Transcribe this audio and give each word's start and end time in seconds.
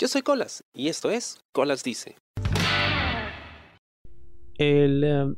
Yo 0.00 0.06
soy 0.06 0.22
Colas 0.22 0.62
y 0.72 0.86
esto 0.86 1.10
es 1.10 1.40
Colas 1.50 1.82
Dice. 1.82 2.14
El 4.54 5.02
eh, 5.02 5.34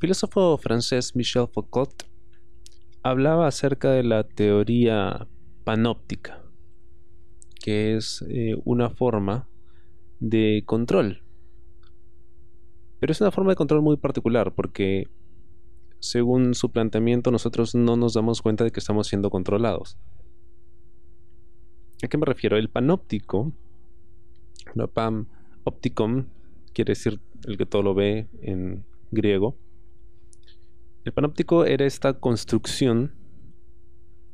filósofo 0.00 0.58
francés 0.58 1.14
Michel 1.14 1.46
Foucault 1.46 2.02
hablaba 3.04 3.46
acerca 3.46 3.92
de 3.92 4.02
la 4.02 4.24
teoría 4.24 5.28
panóptica, 5.62 6.42
que 7.62 7.94
es 7.94 8.24
eh, 8.28 8.56
una 8.64 8.90
forma 8.90 9.48
de 10.18 10.64
control. 10.66 11.22
Pero 12.98 13.12
es 13.12 13.20
una 13.20 13.30
forma 13.30 13.52
de 13.52 13.56
control 13.56 13.82
muy 13.82 13.98
particular 13.98 14.52
porque 14.52 15.06
según 16.00 16.54
su 16.54 16.72
planteamiento 16.72 17.30
nosotros 17.30 17.76
no 17.76 17.96
nos 17.96 18.14
damos 18.14 18.42
cuenta 18.42 18.64
de 18.64 18.72
que 18.72 18.80
estamos 18.80 19.06
siendo 19.06 19.30
controlados. 19.30 19.96
¿A 22.02 22.08
qué 22.08 22.18
me 22.18 22.26
refiero? 22.26 22.56
El 22.56 22.68
panóptico, 22.68 23.52
no, 24.74 24.88
pam 24.88 25.26
opticum, 25.64 26.26
quiere 26.72 26.92
decir 26.92 27.20
el 27.46 27.56
que 27.56 27.66
todo 27.66 27.82
lo 27.82 27.94
ve 27.94 28.28
en 28.40 28.84
griego. 29.10 29.56
El 31.04 31.12
panóptico 31.12 31.64
era 31.64 31.84
esta 31.84 32.14
construcción 32.14 33.12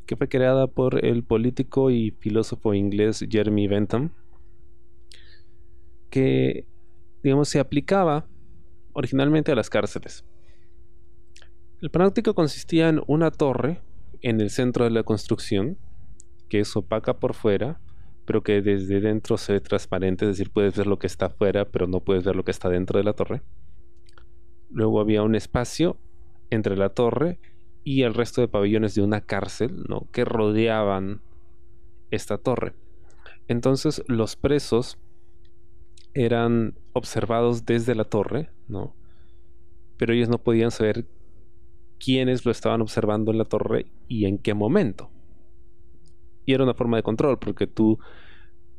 que 0.07 0.17
fue 0.17 0.29
creada 0.29 0.67
por 0.67 1.05
el 1.05 1.23
político 1.23 1.91
y 1.91 2.13
filósofo 2.13 2.75
inglés 2.75 3.25
Jeremy 3.29 3.69
Bentham, 3.69 4.11
que, 6.11 6.67
digamos, 7.23 7.49
se 7.49 7.61
aplicaba 7.61 8.27
originalmente 8.93 9.53
a 9.53 9.55
las 9.55 9.69
cárceles. 9.69 10.25
El 11.81 11.91
panóptico 11.91 12.35
consistía 12.35 12.89
en 12.89 13.03
una 13.07 13.31
torre 13.31 13.81
en 14.23 14.41
el 14.41 14.51
centro 14.51 14.85
de 14.85 14.91
la 14.91 15.03
construcción, 15.03 15.79
que 16.49 16.61
es 16.61 16.75
opaca 16.75 17.19
por 17.19 17.35
fuera, 17.35 17.81
pero 18.29 18.43
que 18.43 18.61
desde 18.61 19.01
dentro 19.01 19.39
se 19.39 19.55
ve 19.55 19.61
transparente, 19.61 20.27
es 20.27 20.33
decir, 20.33 20.51
puedes 20.51 20.77
ver 20.77 20.87
lo 20.87 20.99
que 20.99 21.07
está 21.07 21.27
afuera, 21.27 21.65
pero 21.65 21.87
no 21.87 22.01
puedes 22.01 22.25
ver 22.25 22.37
lo 22.37 22.45
que 22.45 22.51
está 22.51 22.69
dentro 22.69 22.99
de 22.99 23.05
la 23.05 23.15
torre. 23.15 23.41
Luego 24.69 25.01
había 25.01 25.23
un 25.23 25.35
espacio 25.35 25.97
entre 26.51 26.77
la 26.77 26.91
torre 26.91 27.41
y 27.85 28.03
el 28.03 28.13
resto 28.13 28.43
de 28.43 28.49
pabellones 28.49 28.95
de 28.95 29.01
una 29.01 29.23
cárcel, 29.23 29.83
¿no? 29.89 30.09
que 30.13 30.27
rodeaban 30.27 31.23
esta 32.11 32.37
torre. 32.37 32.75
Entonces 33.49 34.05
los 34.09 34.37
presos 34.37 34.99
eran 36.13 36.75
observados 36.93 37.65
desde 37.65 37.95
la 37.95 38.05
torre, 38.05 38.51
¿no? 38.69 38.95
Pero 39.97 40.13
ellos 40.13 40.29
no 40.29 40.37
podían 40.37 40.71
saber 40.71 41.07
quiénes 41.99 42.45
lo 42.45 42.51
estaban 42.51 42.83
observando 42.83 43.31
en 43.31 43.39
la 43.39 43.47
torre 43.47 43.87
y 44.07 44.27
en 44.27 44.37
qué 44.37 44.53
momento. 44.53 45.09
Y 46.49 46.55
era 46.55 46.65
una 46.65 46.73
forma 46.73 46.97
de 46.97 47.03
control, 47.03 47.39
porque 47.39 47.67
tú 47.67 47.99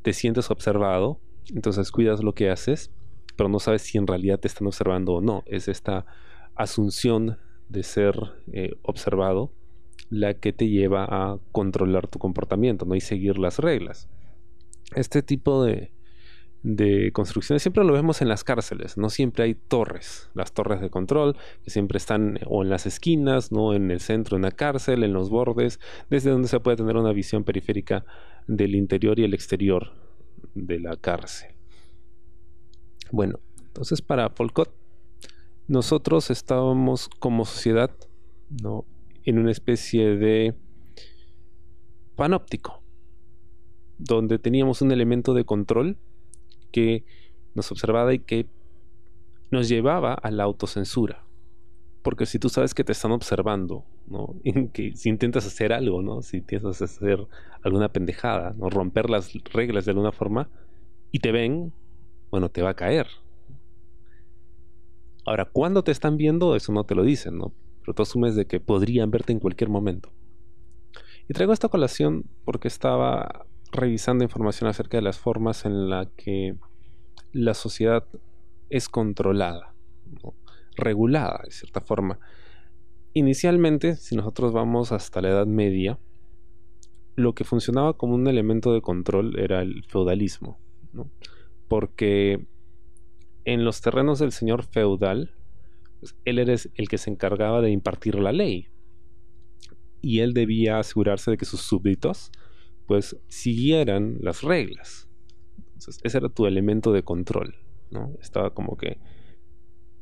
te 0.02 0.12
sientes 0.12 0.50
observado, 0.50 1.20
entonces 1.54 1.92
cuidas 1.92 2.24
lo 2.24 2.34
que 2.34 2.50
haces, 2.50 2.90
pero 3.36 3.48
no 3.48 3.60
sabes 3.60 3.84
si 3.84 4.00
en 4.00 4.08
realidad 4.08 4.40
te 4.40 4.48
están 4.48 4.66
observando 4.66 5.14
o 5.14 5.22
no. 5.22 5.44
Es 5.46 5.68
esta 5.68 6.08
asunción 6.56 7.38
de 7.68 7.84
ser 7.84 8.16
eh, 8.52 8.72
observado 8.82 9.52
la 10.10 10.34
que 10.34 10.52
te 10.52 10.68
lleva 10.68 11.06
a 11.08 11.38
controlar 11.52 12.08
tu 12.08 12.18
comportamiento 12.18 12.88
¿no? 12.88 12.96
y 12.96 13.02
seguir 13.02 13.38
las 13.38 13.60
reglas. 13.60 14.10
Este 14.96 15.22
tipo 15.22 15.64
de, 15.64 15.92
de 16.62 17.12
construcciones 17.14 17.62
siempre 17.62 17.86
lo 17.86 17.94
vemos 17.94 18.22
en 18.22 18.28
las 18.28 18.44
cárceles, 18.44 18.98
no 18.98 19.10
siempre 19.10 19.46
hay 19.46 19.56
torres, 19.56 20.30
las 20.34 20.54
torres 20.54 20.82
de 20.82 20.90
control 20.90 21.38
que 21.64 21.70
siempre 21.70 21.98
están 21.98 22.40
o 22.48 22.64
en 22.64 22.70
las 22.70 22.86
esquinas, 22.86 23.52
no 23.52 23.74
en 23.74 23.92
el 23.92 24.02
centro 24.02 24.36
de 24.36 24.40
una 24.40 24.52
cárcel, 24.52 25.04
en 25.04 25.14
los 25.14 25.30
bordes, 25.30 25.80
desde 26.10 26.32
donde 26.32 26.50
se 26.50 26.60
puede 26.60 26.78
tener 26.78 26.98
una 26.98 27.14
visión 27.14 27.44
periférica 27.44 28.06
del 28.48 28.76
interior 28.76 29.20
y 29.20 29.24
el 29.24 29.34
exterior 29.34 29.94
de 30.54 30.80
la 30.80 30.98
cárcel. 30.98 31.52
Bueno, 33.12 33.40
entonces 33.68 34.02
para 34.02 34.30
Folcott 34.30 34.74
nosotros 35.68 36.30
estábamos 36.30 37.10
como 37.20 37.46
sociedad 37.46 37.92
¿no? 38.50 38.86
en 39.24 39.40
una 39.40 39.52
especie 39.52 40.18
de 40.18 40.56
panóptico, 42.16 42.84
donde 43.98 44.40
teníamos 44.40 44.82
un 44.82 44.92
elemento 44.92 45.34
de 45.34 45.46
control 45.46 45.98
que 46.72 47.04
nos 47.56 47.72
observaba 47.72 48.14
y 48.14 48.20
que 48.20 48.48
nos 49.52 49.68
llevaba 49.68 50.14
a 50.14 50.32
la 50.32 50.44
autocensura. 50.44 51.26
Porque 52.02 52.26
si 52.26 52.40
tú 52.40 52.50
sabes 52.50 52.74
que 52.74 52.84
te 52.84 52.92
están 52.92 53.12
observando, 53.12 53.86
¿no? 54.08 54.36
que 54.74 54.96
si 54.96 55.10
intentas 55.10 55.46
hacer 55.46 55.74
algo, 55.74 56.02
¿no? 56.02 56.22
Si 56.22 56.38
intentas 56.38 56.82
hacer 56.82 57.26
alguna 57.64 57.90
pendejada, 57.90 58.54
¿no? 58.58 58.70
Romper 58.70 59.10
las 59.10 59.34
reglas 59.52 59.86
de 59.86 59.92
alguna 59.92 60.12
forma 60.12 60.50
y 61.12 61.20
te 61.20 61.32
ven, 61.32 61.74
bueno, 62.32 62.50
te 62.50 62.62
va 62.62 62.70
a 62.72 62.76
caer, 62.76 63.08
Ahora, 65.30 65.46
cuando 65.46 65.84
te 65.84 65.92
están 65.92 66.18
viendo, 66.18 66.56
eso 66.56 66.72
no 66.74 66.86
te 66.86 66.96
lo 66.96 67.04
dicen, 67.04 67.38
¿no? 67.38 67.54
Pero 67.82 67.94
tú 67.94 68.02
asumes 68.02 68.36
de 68.36 68.48
que 68.48 68.60
podrían 68.60 69.12
verte 69.12 69.32
en 69.32 69.40
cualquier 69.40 69.70
momento. 69.70 70.12
Y 71.28 71.34
traigo 71.34 71.54
esta 71.54 71.70
colación 71.70 72.26
porque 72.46 72.68
estaba 72.68 73.46
revisando 73.72 74.24
información 74.24 74.70
acerca 74.70 74.98
de 74.98 75.04
las 75.04 75.18
formas 75.20 75.66
en 75.66 75.90
las 75.90 76.08
que 76.18 76.56
la 77.32 77.54
sociedad 77.54 78.06
es 78.70 78.90
controlada, 78.90 79.74
regulada 80.76 81.42
de 81.46 81.52
cierta 81.52 81.82
forma. 81.82 82.20
Inicialmente, 83.14 83.96
si 83.96 84.16
nosotros 84.16 84.54
vamos 84.54 84.92
hasta 84.92 85.22
la 85.22 85.30
Edad 85.30 85.48
Media, 85.48 86.00
lo 87.16 87.34
que 87.34 87.44
funcionaba 87.44 87.94
como 87.94 88.16
un 88.16 88.28
elemento 88.28 88.74
de 88.74 88.82
control 88.82 89.38
era 89.40 89.62
el 89.62 89.84
feudalismo, 89.86 90.58
porque 91.68 92.46
en 93.46 93.66
los 93.66 93.82
terrenos 93.82 94.20
del 94.20 94.32
señor 94.32 94.64
feudal, 94.64 95.32
pues, 96.00 96.16
él 96.26 96.40
era 96.40 96.54
el 96.54 96.88
que 96.88 96.98
se 96.98 97.10
encargaba 97.10 97.62
de 97.62 97.72
impartir 97.72 98.16
la 98.16 98.32
ley. 98.32 98.68
Y 100.02 100.20
él 100.20 100.34
debía 100.34 100.80
asegurarse 100.80 101.32
de 101.32 101.38
que 101.38 101.46
sus 101.46 101.62
súbditos 101.62 102.32
pues 102.90 103.16
siguieran 103.28 104.18
las 104.20 104.42
reglas. 104.42 105.08
Entonces, 105.76 106.00
ese 106.04 106.18
era 106.18 106.30
tu 106.30 106.48
elemento 106.48 106.92
de 106.92 107.04
control, 107.04 107.54
¿no? 107.92 108.16
Estaba 108.20 108.56
como 108.56 108.78
que 108.78 109.00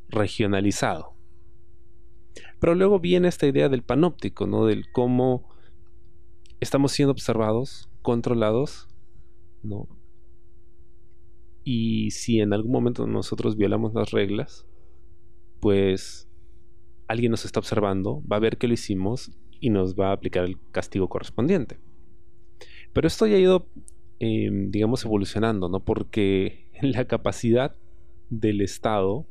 regionalizado. 0.08 1.14
Pero 2.62 2.76
luego 2.76 3.02
viene 3.02 3.28
esta 3.28 3.46
idea 3.46 3.68
del 3.68 3.84
panóptico, 3.84 4.48
¿no? 4.48 4.66
Del 4.66 4.90
cómo 4.94 5.50
estamos 6.62 6.94
siendo 6.94 7.12
observados, 7.12 7.90
controlados, 8.04 8.88
¿no? 9.64 9.90
Y 11.66 12.12
si 12.12 12.40
en 12.40 12.54
algún 12.54 12.72
momento 12.72 13.06
nosotros 13.06 13.58
violamos 13.58 13.94
las 13.96 14.12
reglas, 14.12 14.66
pues 15.60 16.30
alguien 17.10 17.32
nos 17.32 17.44
está 17.44 17.60
observando, 17.60 18.24
va 18.32 18.38
a 18.38 18.40
ver 18.40 18.58
que 18.58 18.70
lo 18.70 18.76
hicimos 18.76 19.38
y 19.60 19.72
nos 19.72 19.94
va 19.94 20.12
a 20.12 20.14
aplicar 20.14 20.46
el 20.46 20.58
castigo 20.72 21.10
correspondiente. 21.10 21.82
Pero 22.98 23.10
esto 23.10 23.28
ya 23.28 23.36
ha 23.36 23.40
ido, 23.40 23.68
em, 24.18 24.72
digamos, 24.72 25.06
evolucionando, 25.06 25.70
¿no? 25.70 25.82
Porque 25.82 26.66
la 26.82 27.06
capacidad 27.06 27.76
del 28.32 28.60
Estado 28.60 29.28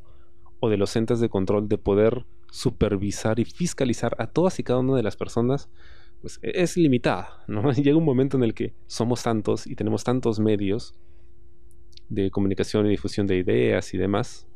o 0.60 0.68
de 0.68 0.76
los 0.76 0.94
entes 0.94 1.18
de 1.18 1.28
control 1.28 1.68
de 1.68 1.76
poder 1.76 2.26
supervisar 2.52 3.40
y 3.40 3.44
fiscalizar 3.44 4.14
a 4.20 4.28
todas 4.28 4.60
y 4.60 4.62
cada 4.62 4.78
una 4.78 4.94
de 4.94 5.02
las 5.02 5.16
personas 5.16 5.68
pues 6.20 6.38
e-, 6.42 6.62
es 6.62 6.76
limitada, 6.76 7.42
¿no? 7.48 7.72
Llega 7.72 7.98
un 7.98 8.04
momento 8.04 8.36
en 8.36 8.44
el 8.44 8.54
que 8.54 8.72
somos 8.86 9.24
tantos 9.24 9.66
y 9.66 9.74
tenemos 9.74 10.04
tantos 10.04 10.38
medios 10.38 10.94
de 12.08 12.30
comunicación 12.30 12.86
y 12.86 12.90
difusión 12.90 13.26
de 13.26 13.36
ideas 13.36 13.94
y 13.94 13.98
demás, 13.98 14.46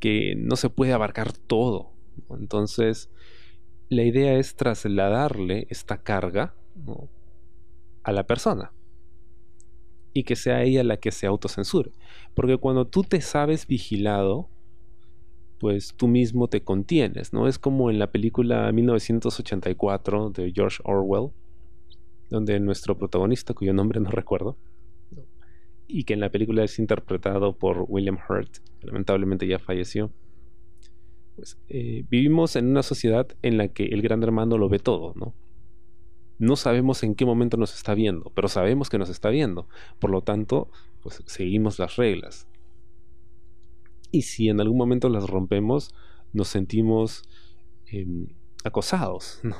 que 0.00 0.34
no 0.36 0.56
se 0.56 0.68
puede 0.68 0.92
abarcar 0.92 1.32
todo. 1.32 1.92
Entonces, 2.28 3.08
la 3.88 4.02
idea 4.02 4.34
es 4.34 4.54
trasladarle 4.54 5.66
esta 5.70 6.02
carga 6.02 6.54
a 8.04 8.12
la 8.12 8.24
persona 8.26 8.72
y 10.14 10.22
que 10.22 10.36
sea 10.36 10.62
ella 10.62 10.84
la 10.84 10.96
que 10.96 11.10
se 11.10 11.26
autocensure. 11.26 11.90
Porque 12.34 12.56
cuando 12.56 12.86
tú 12.86 13.02
te 13.02 13.20
sabes 13.20 13.66
vigilado, 13.66 14.48
pues 15.58 15.94
tú 15.96 16.08
mismo 16.08 16.48
te 16.48 16.62
contienes, 16.62 17.32
¿no? 17.32 17.48
Es 17.48 17.58
como 17.58 17.90
en 17.90 17.98
la 17.98 18.10
película 18.10 18.70
1984 18.70 20.30
de 20.30 20.52
George 20.52 20.80
Orwell, 20.84 21.30
donde 22.30 22.58
nuestro 22.60 22.96
protagonista, 22.96 23.54
cuyo 23.54 23.72
nombre 23.72 24.00
no 24.00 24.10
recuerdo, 24.10 24.56
y 25.86 26.04
que 26.04 26.14
en 26.14 26.20
la 26.20 26.30
película 26.30 26.64
es 26.64 26.78
interpretado 26.78 27.56
por 27.56 27.84
William 27.88 28.18
Hurt, 28.28 28.58
lamentablemente 28.82 29.46
ya 29.46 29.58
falleció. 29.58 30.10
Pues, 31.36 31.58
eh, 31.68 32.04
vivimos 32.08 32.54
en 32.56 32.68
una 32.68 32.82
sociedad 32.82 33.26
en 33.42 33.58
la 33.58 33.68
que 33.68 33.86
el 33.86 34.02
gran 34.02 34.22
hermano 34.22 34.56
lo 34.58 34.68
ve 34.68 34.78
todo, 34.78 35.12
¿no? 35.16 35.34
No 36.44 36.56
sabemos 36.56 37.02
en 37.02 37.14
qué 37.14 37.24
momento 37.24 37.56
nos 37.56 37.74
está 37.74 37.94
viendo, 37.94 38.30
pero 38.34 38.48
sabemos 38.48 38.90
que 38.90 38.98
nos 38.98 39.08
está 39.08 39.30
viendo. 39.30 39.66
Por 39.98 40.10
lo 40.10 40.20
tanto, 40.20 40.70
pues 41.02 41.22
seguimos 41.26 41.78
las 41.78 41.96
reglas. 41.96 42.46
Y 44.10 44.22
si 44.22 44.50
en 44.50 44.60
algún 44.60 44.76
momento 44.76 45.08
las 45.08 45.28
rompemos, 45.28 45.94
nos 46.32 46.48
sentimos 46.48 47.22
em, 47.86 48.28
acosados, 48.62 49.40
¿no? 49.42 49.56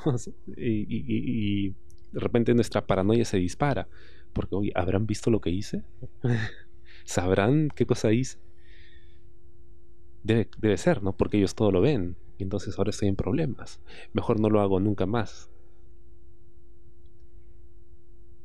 y 0.55 1.73
de 2.15 2.21
repente 2.21 2.53
nuestra 2.53 2.87
paranoia 2.87 3.25
se 3.25 3.37
dispara 3.37 3.89
Porque, 4.31 4.55
oye, 4.55 4.71
¿habrán 4.75 5.05
visto 5.05 5.31
lo 5.31 5.41
que 5.41 5.49
hice? 5.49 5.83
¿Sabrán 7.03 7.69
qué 7.75 7.85
cosa 7.85 8.13
hice? 8.13 8.37
Debe, 10.23 10.49
debe 10.57 10.77
ser, 10.77 11.03
¿no? 11.03 11.17
Porque 11.17 11.37
ellos 11.37 11.55
todo 11.55 11.71
lo 11.71 11.81
ven. 11.81 12.15
Y 12.37 12.43
entonces 12.43 12.77
ahora 12.77 12.91
estoy 12.91 13.07
en 13.07 13.15
problemas. 13.15 13.81
Mejor 14.13 14.39
no 14.39 14.49
lo 14.49 14.61
hago 14.61 14.79
nunca 14.79 15.05
más. 15.05 15.49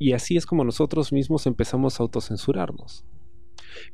Y 0.00 0.14
así 0.14 0.37
es 0.37 0.47
como 0.47 0.64
nosotros 0.64 1.12
mismos 1.12 1.47
empezamos 1.47 2.00
a 2.00 2.02
autocensurarnos. 2.02 3.05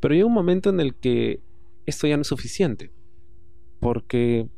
Pero 0.01 0.15
hay 0.15 0.23
un 0.23 0.33
momento 0.33 0.71
en 0.71 0.81
el 0.81 0.95
que 0.95 1.43
esto 1.85 2.07
ya 2.07 2.17
no 2.17 2.23
es 2.23 2.29
suficiente. 2.29 2.93
Porque, 3.81 4.49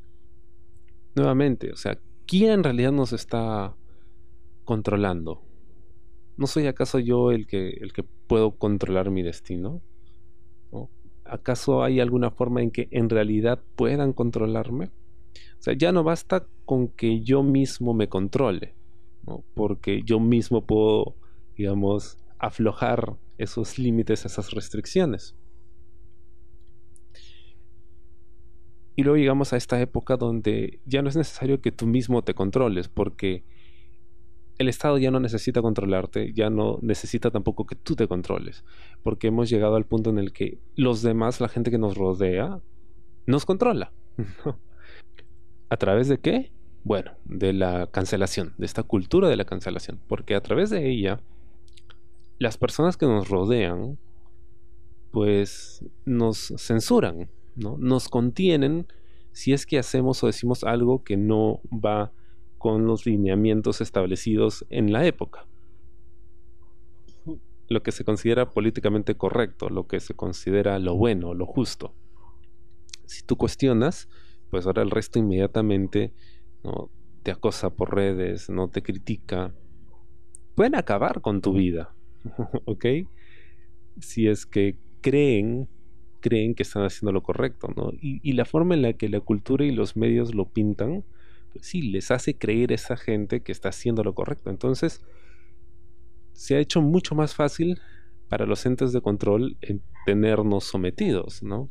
nuevamente, 1.16 1.72
o 1.72 1.76
sea, 1.76 1.98
¿quién 2.26 2.52
en 2.52 2.62
realidad 2.62 2.92
nos 2.92 3.12
está 3.12 3.74
controlando? 4.64 5.42
¿No 6.36 6.46
soy 6.46 6.66
acaso 6.66 7.00
yo 7.00 7.32
el 7.32 7.46
que, 7.46 7.70
el 7.70 7.92
que 7.92 8.04
puedo 8.04 8.52
controlar 8.52 9.10
mi 9.10 9.22
destino? 9.22 9.82
¿Acaso 11.24 11.82
hay 11.82 12.00
alguna 12.00 12.30
forma 12.30 12.62
en 12.62 12.70
que 12.70 12.88
en 12.90 13.10
realidad 13.10 13.60
puedan 13.76 14.12
controlarme? 14.12 14.86
O 15.58 15.62
sea, 15.62 15.74
ya 15.74 15.92
no 15.92 16.04
basta 16.04 16.46
con 16.64 16.88
que 16.88 17.20
yo 17.20 17.42
mismo 17.42 17.92
me 17.92 18.08
controle, 18.08 18.74
porque 19.54 20.02
yo 20.04 20.20
mismo 20.20 20.64
puedo, 20.64 21.16
digamos, 21.58 22.16
aflojar 22.38 23.16
esos 23.36 23.78
límites, 23.78 24.24
esas 24.24 24.52
restricciones. 24.52 25.34
Y 28.96 29.02
luego 29.02 29.16
llegamos 29.16 29.52
a 29.52 29.56
esta 29.56 29.80
época 29.80 30.16
donde 30.16 30.80
ya 30.86 31.02
no 31.02 31.08
es 31.08 31.16
necesario 31.16 31.60
que 31.60 31.70
tú 31.70 31.86
mismo 31.86 32.22
te 32.22 32.34
controles, 32.34 32.88
porque 32.88 33.44
el 34.58 34.68
Estado 34.68 34.98
ya 34.98 35.10
no 35.10 35.20
necesita 35.20 35.62
controlarte, 35.62 36.32
ya 36.32 36.50
no 36.50 36.78
necesita 36.82 37.30
tampoco 37.30 37.64
que 37.66 37.76
tú 37.76 37.94
te 37.94 38.08
controles, 38.08 38.64
porque 39.02 39.28
hemos 39.28 39.50
llegado 39.50 39.76
al 39.76 39.86
punto 39.86 40.10
en 40.10 40.18
el 40.18 40.32
que 40.32 40.58
los 40.74 41.02
demás, 41.02 41.40
la 41.40 41.48
gente 41.48 41.70
que 41.70 41.78
nos 41.78 41.96
rodea, 41.96 42.60
nos 43.26 43.44
controla. 43.44 43.92
¿A 45.70 45.76
través 45.76 46.08
de 46.08 46.18
qué? 46.18 46.50
Bueno, 46.82 47.12
de 47.24 47.52
la 47.52 47.88
cancelación, 47.88 48.54
de 48.58 48.66
esta 48.66 48.82
cultura 48.82 49.28
de 49.28 49.36
la 49.36 49.44
cancelación, 49.44 50.00
porque 50.08 50.34
a 50.34 50.40
través 50.40 50.70
de 50.70 50.88
ella, 50.88 51.20
las 52.38 52.56
personas 52.56 52.96
que 52.96 53.06
nos 53.06 53.28
rodean, 53.28 53.98
pues 55.10 55.84
nos 56.04 56.52
censuran, 56.56 57.30
¿no? 57.56 57.76
Nos 57.78 58.08
contienen 58.08 58.86
si 59.32 59.52
es 59.52 59.66
que 59.66 59.78
hacemos 59.78 60.22
o 60.22 60.26
decimos 60.26 60.64
algo 60.64 61.02
que 61.02 61.16
no 61.16 61.60
va 61.72 62.12
con 62.58 62.86
los 62.86 63.06
lineamientos 63.06 63.80
establecidos 63.80 64.66
en 64.68 64.92
la 64.92 65.06
época. 65.06 65.46
Lo 67.68 67.82
que 67.82 67.92
se 67.92 68.04
considera 68.04 68.50
políticamente 68.50 69.16
correcto, 69.16 69.68
lo 69.68 69.86
que 69.86 70.00
se 70.00 70.14
considera 70.14 70.78
lo 70.78 70.96
bueno, 70.96 71.34
lo 71.34 71.46
justo. 71.46 71.94
Si 73.04 73.22
tú 73.22 73.36
cuestionas, 73.36 74.08
pues 74.50 74.66
ahora 74.66 74.82
el 74.82 74.90
resto 74.90 75.18
inmediatamente 75.18 76.12
te 77.22 77.30
acosa 77.30 77.70
por 77.70 77.94
redes, 77.94 78.48
no 78.50 78.68
te 78.68 78.82
critica. 78.82 79.54
Pueden 80.54 80.74
acabar 80.74 81.20
con 81.20 81.40
tu 81.40 81.52
vida, 81.52 81.94
¿ok? 82.64 82.86
Si 84.00 84.28
es 84.28 84.46
que 84.46 84.76
creen 85.00 85.68
creen 86.20 86.54
que 86.54 86.62
están 86.62 86.84
haciendo 86.84 87.12
lo 87.12 87.22
correcto, 87.22 87.68
¿no? 87.76 87.90
Y, 88.00 88.32
la 88.32 88.44
forma 88.44 88.74
en 88.74 88.82
la 88.82 88.92
que 88.92 89.08
la 89.08 89.20
cultura 89.20 89.64
y 89.64 89.70
los 89.70 89.96
medios 89.96 90.34
lo 90.34 90.46
pintan, 90.46 91.04
pues 91.52 91.66
sí, 91.66 91.82
les 91.82 92.10
hace 92.10 92.36
creer 92.36 92.72
a 92.72 92.74
esa 92.74 92.96
gente 92.96 93.40
que 93.40 93.52
está 93.52 93.70
haciendo 93.70 94.04
lo 94.04 94.14
correcto. 94.14 94.50
Entonces, 94.50 95.00
se 96.32 96.56
ha 96.56 96.58
hecho 96.58 96.82
mucho 96.82 97.14
más 97.14 97.34
fácil 97.34 97.80
para 98.28 98.46
los 98.46 98.64
entes 98.66 98.92
de 98.92 99.00
control 99.00 99.56
en 99.60 99.82
tenernos 100.06 100.64
sometidos, 100.64 101.42
¿no? 101.42 101.70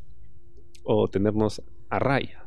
O 0.83 1.07
tenernos 1.07 1.61
a 1.89 1.99
raya. 1.99 2.45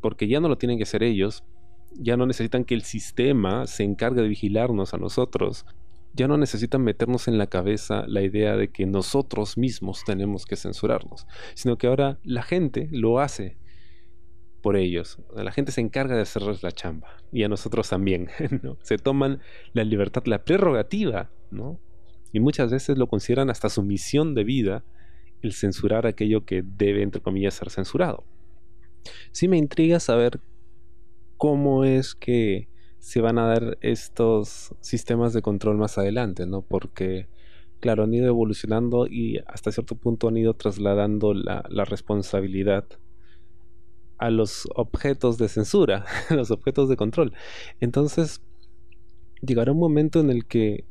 Porque 0.00 0.28
ya 0.28 0.40
no 0.40 0.48
lo 0.48 0.58
tienen 0.58 0.78
que 0.78 0.84
hacer 0.84 1.02
ellos, 1.02 1.44
ya 1.92 2.16
no 2.16 2.26
necesitan 2.26 2.64
que 2.64 2.74
el 2.74 2.82
sistema 2.82 3.66
se 3.66 3.84
encargue 3.84 4.22
de 4.22 4.28
vigilarnos 4.28 4.94
a 4.94 4.98
nosotros, 4.98 5.64
ya 6.18 6.26
no 6.26 6.36
necesitan 6.36 6.82
meternos 6.82 7.28
en 7.28 7.38
la 7.38 7.46
cabeza 7.46 8.04
la 8.08 8.22
idea 8.22 8.56
de 8.56 8.72
que 8.72 8.86
nosotros 8.86 9.56
mismos 9.56 10.02
tenemos 10.04 10.46
que 10.46 10.56
censurarnos, 10.56 11.28
sino 11.54 11.78
que 11.78 11.86
ahora 11.86 12.18
la 12.24 12.42
gente 12.42 12.88
lo 12.90 13.20
hace 13.20 13.56
por 14.60 14.76
ellos. 14.76 15.20
La 15.36 15.52
gente 15.52 15.70
se 15.70 15.80
encarga 15.80 16.16
de 16.16 16.22
hacerles 16.22 16.64
la 16.64 16.72
chamba 16.72 17.08
y 17.30 17.44
a 17.44 17.48
nosotros 17.48 17.88
también. 17.88 18.30
Se 18.82 18.98
toman 18.98 19.40
la 19.72 19.84
libertad, 19.84 20.24
la 20.26 20.44
prerrogativa, 20.44 21.30
¿no? 21.52 21.78
Y 22.32 22.40
muchas 22.40 22.72
veces 22.72 22.98
lo 22.98 23.06
consideran 23.06 23.48
hasta 23.48 23.68
su 23.68 23.84
misión 23.84 24.34
de 24.34 24.42
vida 24.42 24.84
el 25.40 25.52
censurar 25.52 26.04
aquello 26.04 26.44
que 26.44 26.64
debe, 26.64 27.02
entre 27.02 27.22
comillas, 27.22 27.54
ser 27.54 27.70
censurado. 27.70 28.24
Sí 29.30 29.46
me 29.46 29.56
intriga 29.56 30.00
saber 30.00 30.40
cómo 31.36 31.84
es 31.84 32.16
que 32.16 32.68
se 32.98 33.20
van 33.20 33.38
a 33.38 33.46
dar 33.46 33.78
estos 33.80 34.74
sistemas 34.80 35.32
de 35.32 35.42
control 35.42 35.76
más 35.76 35.98
adelante, 35.98 36.46
¿no? 36.46 36.62
Porque, 36.62 37.28
claro, 37.80 38.04
han 38.04 38.14
ido 38.14 38.26
evolucionando 38.26 39.06
y 39.06 39.38
hasta 39.46 39.72
cierto 39.72 39.94
punto 39.94 40.28
han 40.28 40.36
ido 40.36 40.54
trasladando 40.54 41.34
la, 41.34 41.62
responsabilidad 41.84 42.84
a 44.18 44.30
los 44.30 44.68
objetos 44.74 45.38
de 45.38 45.48
censura, 45.48 46.04
a 46.28 46.34
los 46.34 46.50
objetos 46.50 46.88
de 46.88 46.96
control. 46.96 47.32
Entonces, 47.80 48.42
llegará 49.42 49.72
un 49.72 49.78
momento 49.78 50.20
en 50.20 50.30
el 50.30 50.46
que 50.46 50.84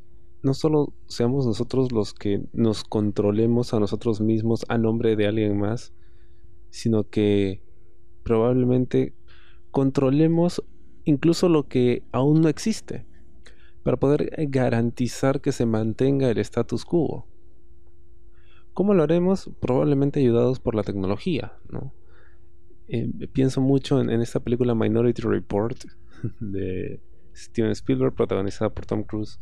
no 0.44 0.54
solo 0.54 0.94
seamos 1.08 1.46
nosotros 1.46 1.92
los 1.92 2.14
que 2.14 2.42
nos 2.54 2.84
controlemos 2.84 3.74
a 3.74 3.80
nosotros 3.80 4.22
mismos 4.22 4.66
a 4.70 4.78
nombre 4.78 5.16
de 5.18 5.28
alguien 5.28 5.60
más, 5.60 5.94
sino 6.70 7.10
que 7.10 7.62
probablemente 8.24 9.14
controlemos 9.72 10.64
incluso 11.08 11.48
lo 11.48 11.68
que 11.68 12.04
aún 12.12 12.42
no 12.42 12.50
existe, 12.50 13.06
para 13.84 13.98
poder 13.98 14.34
eh, 14.38 14.48
garantizar 14.50 15.40
que 15.40 15.54
se 15.54 15.66
mantenga 15.66 16.30
el 16.30 16.38
status 16.40 16.84
quo. 16.84 17.26
¿Cómo 18.74 18.94
lo 18.94 19.04
haremos? 19.04 19.50
Probablemente 19.62 20.20
ayudados 20.20 20.60
por 20.60 20.76
la 20.76 20.84
tecnología, 20.84 21.54
¿no? 21.70 21.94
Eh, 22.90 23.10
pienso 23.32 23.62
mucho 23.62 24.02
en, 24.02 24.10
esta 24.22 24.42
película 24.42 24.76
Minority 24.76 25.22
Report 25.22 25.78
de 26.42 27.00
Steven 27.34 27.72
Spielberg, 27.72 28.14
protagonizada 28.14 28.74
por 28.74 28.86
Tom 28.86 29.04
Cruise, 29.04 29.40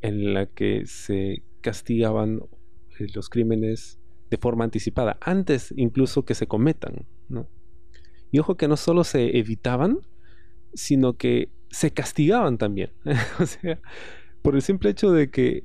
en 0.00 0.32
la 0.32 0.46
que 0.46 0.86
se 0.86 1.42
castigaban 1.60 2.40
eh, 2.98 3.06
los 3.14 3.28
crímenes 3.28 3.98
de 4.30 4.38
forma 4.38 4.64
anticipada, 4.64 5.18
antes 5.20 5.74
incluso 5.76 6.24
que 6.24 6.34
se 6.34 6.46
cometan. 6.46 7.06
Y 8.30 8.38
ojo 8.38 8.56
que 8.56 8.66
no 8.66 8.78
solo 8.78 9.04
se 9.04 9.36
evitaban, 9.38 10.00
sino 10.74 11.14
que 11.14 11.50
se 11.70 11.90
castigaban 11.90 12.58
también. 12.58 12.90
o 13.40 13.46
sea, 13.46 13.80
por 14.42 14.54
el 14.54 14.62
simple 14.62 14.90
hecho 14.90 15.12
de 15.12 15.30
que 15.30 15.64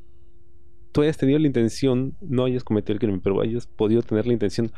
tú 0.92 1.02
hayas 1.02 1.18
tenido 1.18 1.40
la 1.40 1.48
intención, 1.48 2.16
no 2.22 2.46
hayas 2.46 2.64
cometido 2.64 2.94
el 2.94 3.00
crimen, 3.00 3.22
pero 3.22 3.42
hayas 3.42 3.68
podido 3.68 4.02
tener 4.02 4.26
la 4.26 4.34
intención 4.34 4.72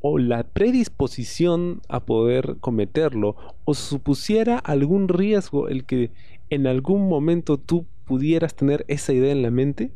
o 0.00 0.18
la 0.18 0.44
predisposición 0.44 1.80
a 1.88 2.04
poder 2.04 2.56
cometerlo, 2.60 3.36
o 3.64 3.74
supusiera 3.74 4.58
algún 4.58 5.08
riesgo 5.08 5.68
el 5.68 5.84
que 5.84 6.12
en 6.50 6.66
algún 6.66 7.08
momento 7.08 7.58
tú 7.58 7.86
pudieras 8.04 8.54
tener 8.54 8.84
esa 8.88 9.12
idea 9.12 9.32
en 9.32 9.42
la 9.42 9.50
mente, 9.50 9.92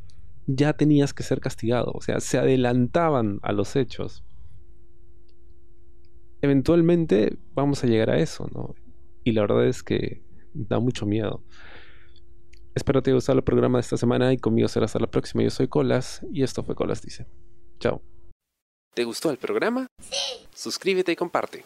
ya 0.46 0.72
tenías 0.72 1.14
que 1.14 1.22
ser 1.22 1.40
castigado. 1.40 1.92
O 1.94 2.00
sea, 2.00 2.20
se 2.20 2.38
adelantaban 2.38 3.38
a 3.42 3.52
los 3.52 3.76
hechos. 3.76 4.24
Eventualmente 6.42 7.36
vamos 7.54 7.84
a 7.84 7.86
llegar 7.86 8.10
a 8.10 8.18
eso, 8.18 8.48
¿no? 8.52 8.74
Y 9.30 9.32
la 9.32 9.42
verdad 9.42 9.66
es 9.66 9.82
que 9.82 10.22
da 10.52 10.78
mucho 10.78 11.06
miedo. 11.06 11.42
Espero 12.74 13.02
te 13.02 13.10
haya 13.10 13.16
gustado 13.16 13.38
el 13.38 13.44
programa 13.44 13.78
de 13.78 13.82
esta 13.82 13.96
semana 13.96 14.32
y 14.32 14.38
conmigo 14.38 14.68
será 14.68 14.86
hasta 14.86 14.98
la 14.98 15.10
próxima. 15.10 15.42
Yo 15.42 15.50
soy 15.50 15.68
Colas 15.68 16.24
y 16.32 16.42
esto 16.42 16.62
fue 16.62 16.74
Colas 16.74 17.02
Dice. 17.02 17.26
Chao. 17.78 18.02
¿Te 18.94 19.04
gustó 19.04 19.30
el 19.30 19.38
programa? 19.38 19.86
Sí. 20.00 20.46
Suscríbete 20.54 21.12
y 21.12 21.16
comparte. 21.16 21.64